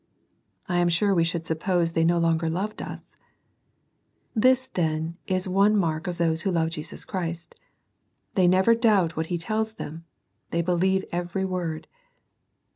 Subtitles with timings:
[0.67, 3.15] I am sure we should suppose they no longer loved us.
[4.35, 7.53] Tliis, then, is one mark of those who love Jesus Christ,—
[8.35, 10.05] ^they never doubt what He tells them,
[10.49, 11.85] they believe every word.